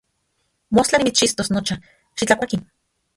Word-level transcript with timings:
Mostla 0.77 0.99
nimitschixtos 1.01 1.51
nocha, 1.57 1.75
xitlakuaki. 2.23 2.57